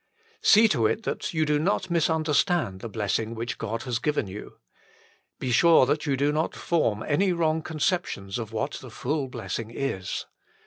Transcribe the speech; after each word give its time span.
See 0.41 0.67
to 0.69 0.87
it 0.87 1.03
that 1.03 1.31
you 1.31 1.45
do 1.45 1.59
not 1.59 1.91
misunderstand 1.91 2.79
the 2.79 2.89
blessing 2.89 3.35
which 3.35 3.59
God 3.59 3.83
has 3.83 3.99
given 3.99 4.25
you. 4.25 4.57
Be 5.37 5.51
sure 5.51 5.85
that 5.85 6.07
you 6.07 6.17
do 6.17 6.31
not 6.31 6.55
form 6.55 7.03
any 7.03 7.31
wrong 7.31 7.61
conceptions 7.61 8.39
of 8.39 8.51
what 8.51 8.79
the 8.81 8.89
full 8.89 9.27
blessing 9.27 9.69
is. 9.69 10.25